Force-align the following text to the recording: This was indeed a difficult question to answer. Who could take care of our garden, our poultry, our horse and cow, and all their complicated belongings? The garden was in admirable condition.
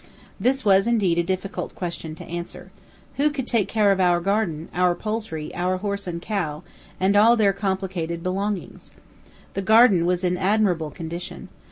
This 0.39 0.65
was 0.65 0.87
indeed 0.87 1.19
a 1.19 1.23
difficult 1.23 1.75
question 1.75 2.15
to 2.15 2.25
answer. 2.25 2.71
Who 3.17 3.29
could 3.29 3.45
take 3.45 3.67
care 3.67 3.91
of 3.91 3.99
our 3.99 4.19
garden, 4.19 4.67
our 4.73 4.95
poultry, 4.95 5.53
our 5.53 5.77
horse 5.77 6.07
and 6.07 6.19
cow, 6.19 6.63
and 6.99 7.15
all 7.15 7.35
their 7.35 7.53
complicated 7.53 8.23
belongings? 8.23 8.93
The 9.53 9.61
garden 9.61 10.07
was 10.07 10.23
in 10.23 10.37
admirable 10.37 10.89
condition. 10.89 11.49